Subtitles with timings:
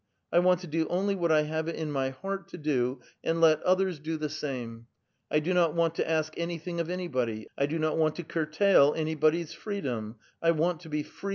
[0.31, 3.39] I want to do onlv what I have it in mv heart to do, and
[3.39, 4.87] let others do the same;
[5.29, 8.95] I do not want to ask anything of anybody; I do not want to curtail
[8.97, 11.29] anybody's freedom; I want• to be free mvself